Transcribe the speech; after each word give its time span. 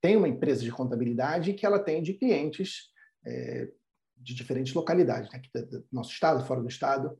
tem 0.00 0.16
uma 0.16 0.28
empresa 0.28 0.62
de 0.62 0.72
contabilidade 0.72 1.52
que 1.54 1.66
ela 1.66 1.78
tem 1.78 2.02
de 2.02 2.14
clientes 2.14 2.90
é, 3.26 3.68
de 4.16 4.34
diferentes 4.34 4.74
localidades, 4.74 5.30
né? 5.30 5.38
aqui 5.38 5.50
do 5.66 5.84
nosso 5.90 6.10
estado, 6.10 6.46
fora 6.46 6.60
do 6.60 6.68
estado, 6.68 7.18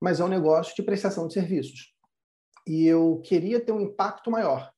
mas 0.00 0.20
é 0.20 0.24
um 0.24 0.28
negócio 0.28 0.74
de 0.74 0.82
prestação 0.82 1.26
de 1.26 1.34
serviços. 1.34 1.94
E 2.66 2.86
eu 2.86 3.20
queria 3.24 3.60
ter 3.60 3.72
um 3.72 3.80
impacto 3.80 4.30
maior. 4.30 4.72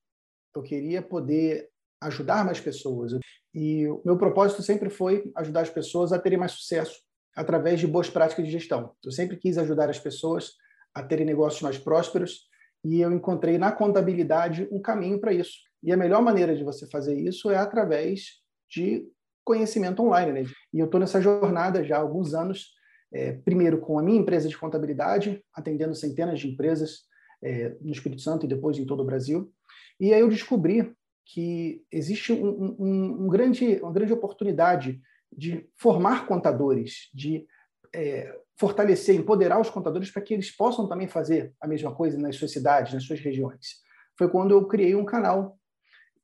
Eu 0.55 0.63
queria 0.63 1.03
poder 1.03 1.69
ajudar 2.01 2.45
mais 2.45 2.61
pessoas. 2.61 3.19
E 3.55 3.87
o 3.89 4.03
meu 4.05 4.17
propósito 4.17 4.63
sempre 4.63 4.91
foi 4.91 5.31
ajudar 5.37 5.63
as 5.63 5.71
pessoas 5.71 6.13
a 6.13 6.19
terem 6.19 6.39
mais 6.39 6.53
sucesso 6.53 7.03
através 7.35 7.81
de 7.81 7.87
boas 7.87 8.09
práticas 8.09 8.45
de 8.45 8.51
gestão. 8.51 8.95
Eu 9.05 9.11
sempre 9.11 9.37
quis 9.37 9.59
ajudar 9.59 9.91
as 9.91 9.99
pessoas 9.99 10.53
a 10.95 11.03
terem 11.03 11.27
negócios 11.27 11.63
mais 11.63 11.79
prósperos 11.79 12.49
e 12.85 13.01
eu 13.01 13.13
encontrei 13.13 13.59
na 13.59 13.73
contabilidade 13.73 14.69
um 14.71 14.81
caminho 14.81 15.19
para 15.19 15.33
isso. 15.33 15.59
E 15.85 15.93
a 15.93 15.97
melhor 15.97 16.23
maneira 16.23 16.57
de 16.57 16.65
você 16.65 16.87
fazer 16.87 17.15
isso 17.15 17.51
é 17.51 17.57
através 17.57 18.41
de 18.71 19.07
conhecimento 19.45 20.03
online. 20.03 20.33
Né? 20.33 20.51
E 20.73 20.79
eu 20.79 20.87
estou 20.87 20.99
nessa 20.99 21.21
jornada 21.21 21.85
já 21.85 21.97
há 21.97 22.01
alguns 22.01 22.35
anos, 22.35 22.73
é, 23.13 23.33
primeiro 23.33 23.79
com 23.79 23.99
a 23.99 24.03
minha 24.03 24.19
empresa 24.19 24.49
de 24.49 24.57
contabilidade, 24.57 25.45
atendendo 25.53 25.95
centenas 25.95 26.41
de 26.41 26.49
empresas 26.49 27.03
é, 27.43 27.77
no 27.81 27.93
Espírito 27.93 28.23
Santo 28.23 28.47
e 28.47 28.49
depois 28.49 28.79
em 28.79 28.87
todo 28.87 29.01
o 29.01 29.07
Brasil. 29.07 29.53
E 30.01 30.13
aí 30.13 30.21
eu 30.21 30.29
descobri 30.29 30.93
que 31.27 31.83
existe 31.93 32.33
um, 32.33 32.77
um, 32.79 33.25
um 33.25 33.29
grande, 33.29 33.79
uma 33.83 33.93
grande 33.93 34.13
oportunidade 34.13 35.01
de 35.31 35.69
formar 35.77 36.27
contadores, 36.27 37.11
de 37.13 37.47
é, 37.95 38.35
fortalecer, 38.59 39.15
empoderar 39.15 39.61
os 39.61 39.71
contadores 39.71 40.11
para 40.11 40.23
que 40.23 40.35
eles 40.35 40.51
possam 40.51 40.89
também 40.89 41.09
fazer 41.09 41.53
a 41.61 41.67
mesma 41.67 41.95
coisa 41.95 42.19
nas 42.19 42.37
suas 42.37 42.53
cidades, 42.53 42.93
nas 42.93 43.05
suas 43.05 43.21
regiões. 43.21 43.83
Foi 44.17 44.29
quando 44.29 44.53
eu 44.53 44.67
criei 44.67 44.95
um 44.95 45.05
canal. 45.05 45.59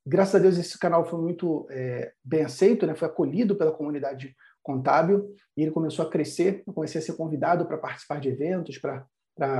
Graças 0.07 0.35
a 0.35 0.39
Deus 0.39 0.57
esse 0.59 0.79
canal 0.79 1.05
foi 1.05 1.21
muito 1.21 1.67
é, 1.71 2.13
bem 2.25 2.43
aceito, 2.43 2.87
né? 2.87 2.95
foi 2.95 3.09
acolhido 3.09 3.57
pela 3.57 3.73
comunidade 3.73 4.35
contábil 4.63 5.35
e 5.57 5.63
ele 5.63 5.71
começou 5.71 6.07
a 6.07 6.11
crescer. 6.11 6.63
Eu 6.67 6.73
comecei 6.73 7.01
a 7.01 7.05
ser 7.05 7.15
convidado 7.15 7.67
para 7.67 7.79
participar 7.79 8.21
de 8.21 8.29
eventos, 8.29 8.79
para 8.79 9.07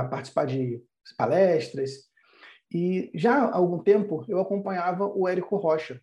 participar 0.05 0.45
de 0.45 0.81
palestras. 1.17 1.91
E 2.73 3.11
já 3.13 3.43
há 3.43 3.55
algum 3.55 3.79
tempo 3.79 4.25
eu 4.27 4.39
acompanhava 4.39 5.05
o 5.05 5.27
Érico 5.27 5.57
Rocha. 5.57 6.01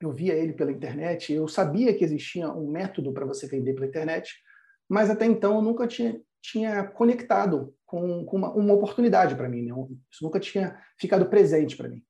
Eu 0.00 0.12
via 0.12 0.34
ele 0.34 0.52
pela 0.52 0.70
internet, 0.70 1.32
eu 1.32 1.48
sabia 1.48 1.94
que 1.96 2.04
existia 2.04 2.50
um 2.52 2.70
método 2.70 3.12
para 3.14 3.24
você 3.24 3.46
vender 3.46 3.72
pela 3.72 3.86
internet, 3.86 4.34
mas 4.86 5.08
até 5.08 5.24
então 5.24 5.56
eu 5.56 5.62
nunca 5.62 5.86
tinha, 5.86 6.20
tinha 6.42 6.84
conectado 6.84 7.74
com, 7.86 8.24
com 8.26 8.36
uma, 8.36 8.52
uma, 8.52 8.74
oportunidade 8.74 9.34
para 9.34 9.48
mim, 9.48 9.62
né? 9.62 9.74
isso 10.10 10.22
nunca 10.22 10.38
tinha 10.38 10.78
ficado 11.00 11.26
presente 11.30 11.76
para 11.78 11.88
mim. 11.88 12.04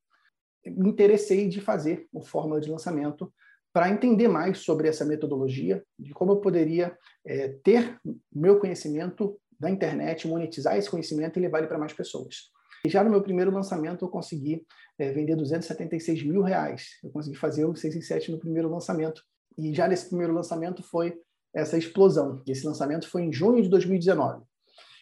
Me 0.71 0.89
interessei 0.89 1.47
de 1.47 1.61
fazer 1.61 2.07
o 2.13 2.21
fórmula 2.21 2.59
de 2.59 2.69
lançamento 2.69 3.31
para 3.73 3.89
entender 3.89 4.27
mais 4.27 4.59
sobre 4.59 4.87
essa 4.87 5.05
metodologia, 5.05 5.83
de 5.99 6.13
como 6.13 6.31
eu 6.31 6.37
poderia 6.37 6.97
é, 7.25 7.49
ter 7.63 7.99
meu 8.33 8.59
conhecimento 8.59 9.39
da 9.59 9.69
internet, 9.69 10.27
monetizar 10.27 10.77
esse 10.77 10.89
conhecimento 10.89 11.37
e 11.37 11.41
levar 11.41 11.59
ele 11.59 11.67
para 11.67 11.77
mais 11.77 11.93
pessoas. 11.93 12.49
E 12.85 12.89
já 12.89 13.03
no 13.03 13.09
meu 13.09 13.21
primeiro 13.21 13.51
lançamento 13.51 14.05
eu 14.05 14.09
consegui 14.09 14.65
é, 14.97 15.11
vender 15.11 15.35
276 15.35 16.23
mil 16.23 16.41
reais. 16.41 16.97
Eu 17.03 17.09
consegui 17.09 17.37
fazer 17.37 17.65
o 17.65 17.75
6 17.75 17.95
em 17.95 18.01
7 18.01 18.31
no 18.31 18.39
primeiro 18.39 18.69
lançamento. 18.69 19.21
E 19.57 19.73
já 19.73 19.87
nesse 19.87 20.07
primeiro 20.07 20.33
lançamento 20.33 20.83
foi 20.83 21.19
essa 21.53 21.77
explosão. 21.77 22.41
Esse 22.47 22.65
lançamento 22.65 23.09
foi 23.09 23.23
em 23.23 23.33
junho 23.33 23.61
de 23.61 23.69
2019. 23.69 24.43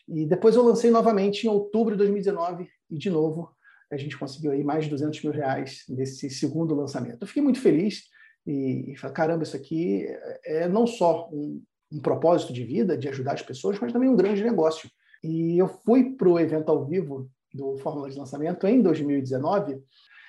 E 0.07 0.25
depois 0.25 0.55
eu 0.55 0.63
lancei 0.63 0.91
novamente 0.91 1.45
em 1.45 1.50
outubro 1.50 1.94
de 1.94 2.00
2019 2.00 2.67
e 2.89 2.97
de 2.97 3.09
novo 3.09 3.50
a 3.95 3.97
gente 3.97 4.17
conseguiu 4.17 4.51
aí 4.51 4.63
mais 4.63 4.85
de 4.85 4.89
200 4.91 5.23
mil 5.23 5.33
reais 5.33 5.83
nesse 5.89 6.29
segundo 6.29 6.75
lançamento. 6.75 7.21
Eu 7.21 7.27
fiquei 7.27 7.41
muito 7.41 7.59
feliz 7.59 8.03
e, 8.45 8.91
e 8.91 8.97
falei, 8.97 9.15
caramba, 9.15 9.43
isso 9.43 9.55
aqui 9.55 10.05
é, 10.05 10.63
é 10.63 10.69
não 10.69 10.85
só 10.85 11.29
um, 11.31 11.61
um 11.91 12.01
propósito 12.01 12.53
de 12.53 12.63
vida, 12.63 12.97
de 12.97 13.07
ajudar 13.09 13.33
as 13.33 13.41
pessoas, 13.41 13.79
mas 13.79 13.91
também 13.91 14.09
um 14.09 14.16
grande 14.16 14.43
negócio. 14.43 14.89
E 15.23 15.57
eu 15.57 15.67
fui 15.67 16.16
para 16.16 16.29
o 16.29 16.39
evento 16.39 16.69
ao 16.69 16.85
vivo 16.85 17.29
do 17.53 17.78
Fórmula 17.78 18.09
de 18.09 18.17
Lançamento 18.17 18.67
em 18.67 18.81
2019 18.81 19.81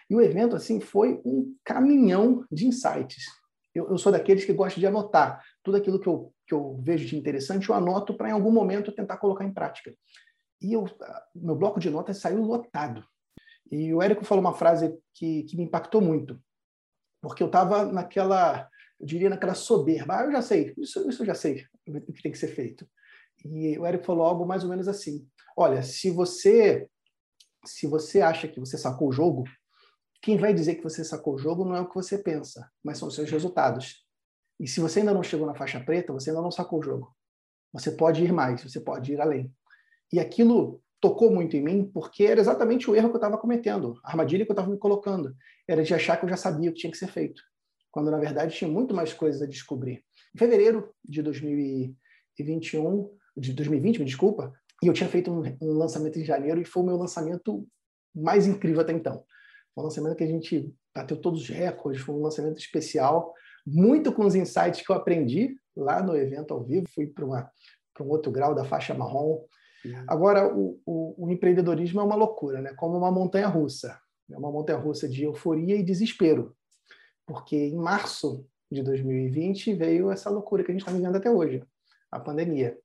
e 0.08 0.14
o 0.14 0.20
evento 0.20 0.54
assim 0.54 0.80
foi 0.80 1.20
um 1.24 1.54
caminhão 1.64 2.44
de 2.50 2.66
insights. 2.66 3.24
Eu, 3.74 3.90
eu 3.90 3.98
sou 3.98 4.12
daqueles 4.12 4.44
que 4.44 4.52
gostam 4.52 4.80
de 4.80 4.86
anotar 4.86 5.42
tudo 5.62 5.76
aquilo 5.76 6.00
que 6.00 6.06
eu, 6.06 6.32
que 6.46 6.54
eu 6.54 6.80
vejo 6.80 7.06
de 7.06 7.16
interessante, 7.16 7.68
eu 7.68 7.74
anoto 7.74 8.14
para 8.14 8.30
em 8.30 8.32
algum 8.32 8.50
momento 8.50 8.92
tentar 8.92 9.18
colocar 9.18 9.44
em 9.44 9.52
prática. 9.52 9.92
E 10.62 10.72
eu, 10.72 10.86
meu 11.34 11.56
bloco 11.56 11.78
de 11.78 11.90
notas 11.90 12.18
saiu 12.18 12.42
lotado. 12.42 13.04
E 13.70 13.92
o 13.92 14.02
Érico 14.02 14.24
falou 14.24 14.42
uma 14.42 14.54
frase 14.54 14.96
que, 15.14 15.42
que 15.44 15.56
me 15.56 15.64
impactou 15.64 16.00
muito, 16.00 16.40
porque 17.20 17.42
eu 17.42 17.48
estava 17.48 17.84
naquela, 17.84 18.68
eu 19.00 19.06
diria, 19.06 19.30
naquela 19.30 19.54
soberba. 19.54 20.18
Ah, 20.18 20.24
eu 20.24 20.32
já 20.32 20.42
sei, 20.42 20.74
isso, 20.78 21.08
isso 21.08 21.22
eu 21.22 21.26
já 21.26 21.34
sei 21.34 21.66
o 21.86 22.12
que 22.12 22.22
tem 22.22 22.32
que 22.32 22.38
ser 22.38 22.48
feito. 22.48 22.88
E 23.44 23.78
o 23.78 23.84
Érico 23.84 24.04
falou 24.04 24.24
algo 24.24 24.46
mais 24.46 24.62
ou 24.62 24.70
menos 24.70 24.88
assim: 24.88 25.26
olha, 25.56 25.82
se 25.82 26.10
você 26.10 26.88
se 27.66 27.86
você 27.86 28.20
acha 28.20 28.46
que 28.48 28.60
você 28.60 28.78
sacou 28.78 29.08
o 29.08 29.12
jogo, 29.12 29.44
quem 30.22 30.36
vai 30.36 30.54
dizer 30.54 30.76
que 30.76 30.82
você 30.82 31.04
sacou 31.04 31.34
o 31.34 31.38
jogo 31.38 31.64
não 31.64 31.76
é 31.76 31.80
o 31.80 31.88
que 31.88 31.94
você 31.94 32.16
pensa, 32.16 32.70
mas 32.82 32.98
são 32.98 33.08
os 33.08 33.14
seus 33.14 33.30
resultados. 33.30 34.04
E 34.58 34.66
se 34.66 34.80
você 34.80 35.00
ainda 35.00 35.12
não 35.12 35.22
chegou 35.22 35.46
na 35.46 35.54
faixa 35.54 35.80
preta, 35.80 36.12
você 36.12 36.30
ainda 36.30 36.42
não 36.42 36.50
sacou 36.50 36.78
o 36.78 36.82
jogo. 36.82 37.14
Você 37.72 37.90
pode 37.90 38.24
ir 38.24 38.32
mais, 38.32 38.62
você 38.62 38.80
pode 38.80 39.12
ir 39.12 39.20
além. 39.20 39.52
E 40.12 40.18
aquilo 40.18 40.82
tocou 41.06 41.30
muito 41.30 41.56
em 41.56 41.62
mim 41.62 41.88
porque 41.94 42.24
era 42.24 42.40
exatamente 42.40 42.90
o 42.90 42.96
erro 42.96 43.08
que 43.10 43.14
eu 43.14 43.18
estava 43.18 43.38
cometendo, 43.38 43.96
a 44.02 44.10
armadilha 44.10 44.44
que 44.44 44.50
eu 44.50 44.54
estava 44.54 44.68
me 44.68 44.76
colocando. 44.76 45.36
Era 45.68 45.84
de 45.84 45.94
achar 45.94 46.16
que 46.16 46.24
eu 46.24 46.28
já 46.28 46.36
sabia 46.36 46.68
o 46.68 46.72
que 46.72 46.80
tinha 46.80 46.90
que 46.90 46.98
ser 46.98 47.06
feito, 47.06 47.40
quando 47.92 48.10
na 48.10 48.18
verdade 48.18 48.56
tinha 48.56 48.68
muito 48.68 48.92
mais 48.92 49.12
coisas 49.12 49.40
a 49.40 49.46
descobrir. 49.46 50.02
Em 50.34 50.38
fevereiro 50.38 50.92
de 51.04 51.22
2021, 51.22 53.08
de 53.36 53.52
2020, 53.52 54.00
me 54.00 54.04
desculpa, 54.04 54.52
e 54.82 54.88
eu 54.88 54.92
tinha 54.92 55.08
feito 55.08 55.30
um, 55.30 55.42
um, 55.62 55.72
lançamento 55.74 56.18
em 56.18 56.24
janeiro 56.24 56.60
e 56.60 56.64
foi 56.64 56.82
o 56.82 56.86
meu 56.86 56.96
lançamento 56.96 57.64
mais 58.12 58.48
incrível 58.48 58.80
até 58.80 58.92
então. 58.92 59.24
Foi 59.72 59.84
um 59.84 59.86
lançamento 59.86 60.16
que 60.16 60.24
a 60.24 60.28
gente 60.28 60.74
bateu 60.92 61.16
todos 61.20 61.42
os 61.42 61.48
recordes, 61.48 62.02
foi 62.02 62.16
um 62.16 62.22
lançamento 62.22 62.58
especial, 62.58 63.32
muito 63.64 64.12
com 64.12 64.26
os 64.26 64.34
insights 64.34 64.84
que 64.84 64.90
eu 64.90 64.96
aprendi 64.96 65.56
lá 65.76 66.02
no 66.02 66.16
evento 66.16 66.52
ao 66.52 66.64
vivo, 66.64 66.86
fui 66.92 67.06
para 67.06 67.24
um 67.24 68.08
outro 68.08 68.32
grau 68.32 68.56
da 68.56 68.64
faixa 68.64 68.92
marrom. 68.92 69.44
Uhum. 69.86 70.04
Agora, 70.08 70.52
o, 70.52 70.80
o, 70.84 71.26
o, 71.26 71.30
empreendedorismo 71.30 72.00
é 72.00 72.04
uma 72.04 72.14
loucura, 72.14 72.60
né? 72.60 72.74
como 72.74 72.96
uma 72.96 73.10
montanha 73.10 73.46
russa. 73.46 73.98
É 74.30 74.36
uma 74.36 74.50
montanha 74.50 74.78
russa 74.78 75.08
de 75.08 75.24
euforia 75.24 75.76
e 75.76 75.82
desespero. 75.82 76.56
Porque 77.26 77.56
em 77.56 77.76
março 77.76 78.46
de 78.70 78.82
2020 78.82 79.74
veio 79.74 80.10
essa 80.10 80.30
loucura 80.30 80.64
que 80.64 80.70
a 80.70 80.74
gente 80.74 80.82
está 80.82 80.92
vivendo 80.92 81.16
até 81.16 81.30
hoje, 81.30 81.62
a 82.10 82.18
pandemia. 82.18 82.76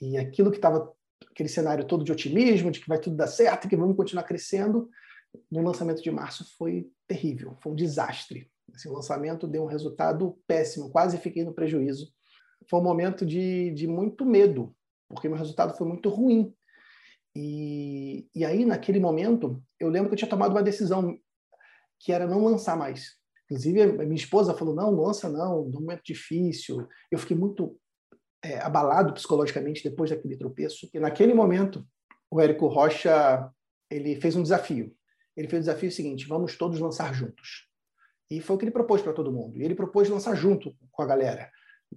E 0.00 0.16
aquilo 0.18 0.50
que 0.50 0.58
estava 0.58 0.92
aquele 1.30 1.48
cenário 1.48 1.86
todo 1.86 2.04
de 2.04 2.12
otimismo, 2.12 2.70
de 2.70 2.80
que 2.80 2.88
vai 2.88 2.98
tudo 2.98 3.16
dar 3.16 3.26
certo, 3.26 3.68
que 3.68 3.76
vamos 3.76 3.96
continuar 3.96 4.24
crescendo, 4.24 4.88
no 5.50 5.62
lançamento 5.62 6.02
de 6.02 6.10
março 6.10 6.46
foi 6.56 6.90
terrível, 7.06 7.56
foi 7.62 7.72
um 7.72 7.76
desastre. 7.76 8.50
Esse 8.74 8.88
lançamento 8.88 9.46
deu 9.46 9.64
um 9.64 9.66
resultado 9.66 10.38
péssimo, 10.46 10.90
quase 10.90 11.18
fiquei 11.18 11.44
no 11.44 11.54
prejuízo. 11.54 12.12
Foi 12.68 12.80
um 12.80 12.82
momento 12.82 13.24
de, 13.24 13.70
de 13.72 13.86
muito 13.86 14.24
medo, 14.24 14.74
porque 15.08 15.28
meu 15.28 15.38
resultado 15.38 15.76
foi 15.76 15.86
muito 15.86 16.08
ruim. 16.08 16.54
E, 17.34 18.28
e 18.34 18.44
aí, 18.44 18.64
naquele 18.64 18.98
momento, 18.98 19.62
eu 19.78 19.88
lembro 19.88 20.08
que 20.08 20.14
eu 20.14 20.18
tinha 20.18 20.30
tomado 20.30 20.52
uma 20.52 20.62
decisão 20.62 21.18
que 22.00 22.12
era 22.12 22.26
não 22.26 22.44
lançar 22.44 22.76
mais. 22.76 23.16
Inclusive, 23.44 23.82
a 23.82 24.04
minha 24.04 24.14
esposa 24.14 24.54
falou: 24.54 24.74
não, 24.74 24.90
lança 24.90 25.28
não, 25.28 25.64
num 25.64 25.80
momento 25.80 26.02
difícil. 26.04 26.86
Eu 27.10 27.18
fiquei 27.18 27.36
muito 27.36 27.78
é, 28.42 28.58
abalado 28.58 29.12
psicologicamente 29.14 29.82
depois 29.82 30.10
daquele 30.10 30.36
tropeço. 30.36 30.88
E 30.92 30.98
naquele 30.98 31.34
momento, 31.34 31.86
o 32.30 32.40
Érico 32.40 32.66
Rocha 32.66 33.50
ele 33.90 34.20
fez 34.20 34.34
um 34.34 34.42
desafio. 34.42 34.94
Ele 35.36 35.48
fez 35.48 35.60
o 35.60 35.66
desafio 35.66 35.92
seguinte: 35.92 36.26
vamos 36.26 36.56
todos 36.56 36.80
lançar 36.80 37.14
juntos. 37.14 37.68
E 38.30 38.40
foi 38.40 38.56
o 38.56 38.58
que 38.58 38.64
ele 38.64 38.72
propôs 38.72 39.02
para 39.02 39.12
todo 39.12 39.32
mundo. 39.32 39.56
E 39.56 39.62
ele 39.62 39.74
propôs 39.74 40.08
lançar 40.08 40.34
junto 40.34 40.74
com 40.90 41.02
a 41.02 41.06
galera. 41.06 41.50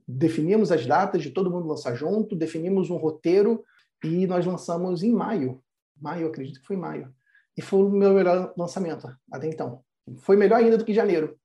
Definimos 0.07 0.71
as 0.71 0.85
datas 0.85 1.21
de 1.21 1.31
todo 1.31 1.51
mundo 1.51 1.67
lançar 1.67 1.95
junto, 1.95 2.35
definimos 2.35 2.89
um 2.89 2.97
roteiro 2.97 3.63
e 4.03 4.25
nós 4.27 4.45
lançamos 4.45 5.03
em 5.03 5.11
maio. 5.11 5.61
Maio, 5.99 6.27
acredito 6.27 6.61
que 6.61 6.67
foi 6.67 6.77
maio. 6.77 7.13
E 7.57 7.61
foi 7.61 7.83
o 7.83 7.89
meu 7.89 8.13
melhor 8.13 8.53
lançamento 8.57 9.07
até 9.31 9.47
então. 9.47 9.83
Foi 10.19 10.35
melhor 10.35 10.57
ainda 10.57 10.77
do 10.77 10.85
que 10.85 10.93
janeiro. 10.93 11.37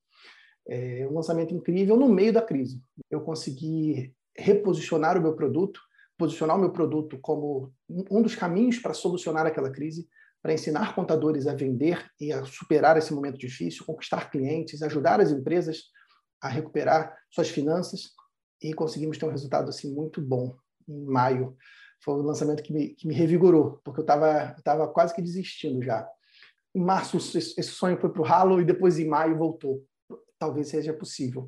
É 0.67 1.07
um 1.11 1.15
lançamento 1.15 1.53
incrível 1.55 1.97
no 1.97 2.09
meio 2.09 2.33
da 2.33 2.41
crise. 2.41 2.83
Eu 3.11 3.21
consegui 3.21 4.15
reposicionar 4.37 5.19
o 5.19 5.21
meu 5.21 5.35
produto, 5.35 5.81
posicionar 6.17 6.57
o 6.57 6.61
meu 6.61 6.71
produto 6.71 7.19
como 7.21 7.73
um 7.89 8.23
dos 8.23 8.35
caminhos 8.35 8.79
para 8.79 8.95
solucionar 8.95 9.47
aquela 9.47 9.71
crise, 9.71 10.09
para 10.43 10.53
ensinar 10.53 10.95
contadores 10.95 11.47
a 11.47 11.55
vender 11.55 12.07
e 12.21 12.33
a 12.33 12.45
superar 12.45 12.97
esse 12.97 13.13
momento 13.13 13.39
difícil, 13.39 13.85
conquistar 13.85 14.31
clientes, 14.31 14.83
ajudar 14.83 15.21
as 15.21 15.31
empresas 15.31 15.85
a 16.41 16.49
recuperar 16.49 17.15
suas 17.31 17.49
finanças 17.49 18.11
e 18.65 18.73
conseguimos 18.73 19.19
ter 19.19 19.27
um 19.27 19.31
resultado 19.31 19.69
assim 19.69 19.93
muito 19.95 20.21
bom 20.21 20.57
em 20.89 21.05
maio. 21.05 21.57
Foi 22.03 22.15
um 22.15 22.23
lançamento 22.23 22.63
que 22.63 22.73
me, 22.73 22.89
que 22.91 23.07
me 23.07 23.15
revigorou, 23.15 23.81
porque 23.85 24.01
eu 24.01 24.05
estava 24.05 24.57
tava 24.65 24.89
quase 24.89 25.15
que 25.15 25.23
desistindo 25.23 25.83
já. 25.83 26.09
Em 26.75 26.81
março, 26.81 27.17
esse 27.17 27.63
sonho 27.63 27.99
foi 27.99 28.11
para 28.11 28.21
o 28.21 28.25
ralo 28.25 28.61
e 28.61 28.65
depois 28.65 28.99
em 28.99 29.07
maio 29.07 29.37
voltou 29.37 29.85
talvez 30.39 30.69
seja 30.69 30.93
possível. 30.93 31.47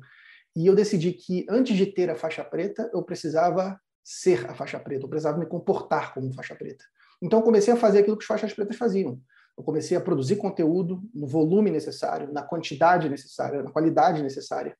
E 0.55 0.65
eu 0.65 0.73
decidi 0.73 1.13
que 1.13 1.45
antes 1.49 1.75
de 1.75 1.85
ter 1.85 2.09
a 2.09 2.15
faixa 2.15 2.43
preta, 2.43 2.89
eu 2.93 3.03
precisava 3.03 3.79
ser 4.03 4.49
a 4.49 4.55
faixa 4.55 4.79
preta, 4.79 5.05
eu 5.05 5.09
precisava 5.09 5.37
me 5.37 5.45
comportar 5.45 6.13
como 6.13 6.33
faixa 6.33 6.55
preta. 6.55 6.83
Então 7.21 7.39
eu 7.39 7.43
comecei 7.43 7.73
a 7.73 7.77
fazer 7.77 7.99
aquilo 7.99 8.17
que 8.17 8.23
os 8.23 8.27
faixas 8.27 8.53
pretas 8.53 8.75
faziam. 8.75 9.19
Eu 9.57 9.63
comecei 9.63 9.97
a 9.97 10.01
produzir 10.01 10.37
conteúdo 10.37 11.01
no 11.13 11.27
volume 11.27 11.69
necessário, 11.69 12.31
na 12.31 12.43
quantidade 12.43 13.09
necessária, 13.09 13.61
na 13.63 13.71
qualidade 13.71 14.21
necessária, 14.21 14.75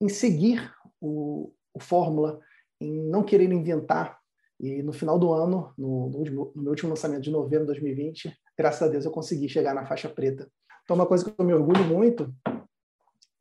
em 0.00 0.08
seguir 0.08 0.72
o, 1.00 1.52
o 1.74 1.80
fórmula, 1.80 2.40
em 2.80 3.02
não 3.08 3.22
querer 3.22 3.50
inventar. 3.50 4.18
E 4.60 4.82
no 4.82 4.92
final 4.92 5.18
do 5.18 5.32
ano, 5.32 5.72
no, 5.76 6.10
no, 6.10 6.18
último, 6.18 6.52
no 6.54 6.62
meu 6.62 6.70
último 6.70 6.90
lançamento 6.90 7.22
de 7.22 7.30
novembro 7.30 7.66
de 7.66 7.80
2020, 7.80 8.36
graças 8.56 8.82
a 8.82 8.88
Deus 8.88 9.04
eu 9.04 9.10
consegui 9.10 9.48
chegar 9.48 9.74
na 9.74 9.86
faixa 9.86 10.08
preta. 10.08 10.50
Então, 10.84 10.96
uma 10.96 11.06
coisa 11.06 11.24
que 11.24 11.34
eu 11.36 11.44
me 11.44 11.54
orgulho 11.54 11.84
muito 11.84 12.32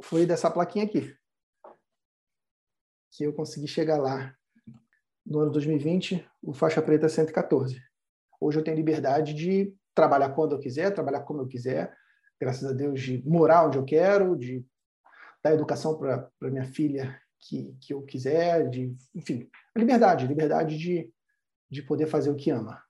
foi 0.02 0.26
dessa 0.26 0.50
plaquinha 0.50 0.86
aqui, 0.86 1.16
que 3.12 3.24
eu 3.24 3.34
consegui 3.34 3.68
chegar 3.68 3.98
lá. 3.98 4.34
No 5.24 5.40
ano 5.40 5.52
2020, 5.52 6.28
o 6.42 6.54
faixa 6.54 6.82
preta 6.82 7.06
é 7.06 7.10
114. 7.10 7.80
Hoje 8.40 8.60
eu 8.60 8.64
tenho 8.64 8.76
liberdade 8.76 9.34
de 9.34 9.76
trabalhar 9.94 10.30
quando 10.30 10.54
eu 10.56 10.60
quiser, 10.60 10.92
trabalhar 10.92 11.22
como 11.22 11.42
eu 11.42 11.48
quiser, 11.48 11.96
graças 12.40 12.68
a 12.68 12.74
Deus, 12.74 13.00
de 13.00 13.24
morar 13.28 13.68
onde 13.68 13.78
eu 13.78 13.86
quero, 13.86 14.36
de 14.36 14.66
dar 15.44 15.54
educação 15.54 15.98
para 15.98 16.32
minha 16.42 16.66
filha 16.66 17.22
que, 17.42 17.76
que 17.82 17.94
eu 17.94 18.02
quiser, 18.04 18.70
de, 18.70 18.96
enfim, 19.14 19.50
liberdade, 19.76 20.28
liberdade 20.28 20.78
de, 20.78 21.12
de 21.70 21.82
poder 21.82 22.08
fazer 22.08 22.30
o 22.30 22.36
que 22.36 22.52
ama. 22.52 22.82